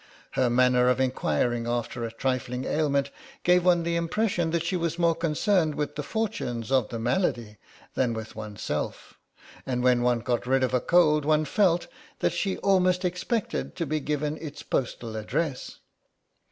Her 0.31 0.49
manner 0.49 0.89
of 0.89 0.99
enquiring 0.99 1.67
after 1.67 2.03
a 2.03 2.11
trifling 2.11 2.65
ailment 2.65 3.11
gave 3.43 3.63
one 3.63 3.83
the 3.83 3.95
impression 3.95 4.49
that 4.49 4.63
she 4.63 4.75
was 4.75 4.97
more 4.97 5.13
concerned 5.13 5.75
with 5.75 5.95
the 5.95 6.01
fortunes 6.01 6.71
of 6.71 6.89
the 6.89 6.97
malady 6.97 7.57
than 7.93 8.13
with 8.15 8.35
oneself, 8.35 9.19
and 9.63 9.83
when 9.83 10.01
one 10.01 10.21
got 10.21 10.47
rid 10.47 10.63
of 10.63 10.73
a 10.73 10.81
cold 10.81 11.23
one 11.23 11.45
felt 11.45 11.85
that 12.17 12.33
she 12.33 12.57
almost 12.57 13.05
expected 13.05 13.75
to 13.75 13.85
be 13.85 13.99
given 13.99 14.37
its 14.39 14.63
postal 14.63 15.15
address. 15.15 15.81